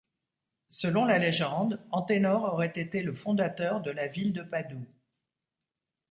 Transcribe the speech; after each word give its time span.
Selon 0.71 1.05
la 1.05 1.19
légende, 1.19 1.79
Anténor 1.91 2.45
aurait 2.51 2.73
été 2.75 3.03
le 3.03 3.13
fondateur 3.13 3.81
de 3.81 3.91
la 3.91 4.07
ville 4.07 4.33
de 4.33 4.41
Padoue. 4.41 4.87